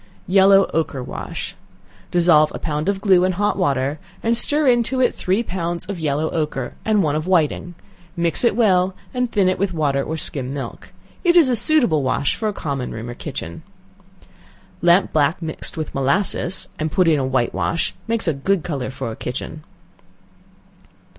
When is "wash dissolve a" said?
1.03-2.57